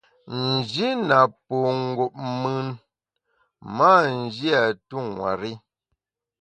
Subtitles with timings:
[0.45, 2.67] N’ji na po ngup mùn,
[3.77, 5.51] m’a nji a tu nwer-i.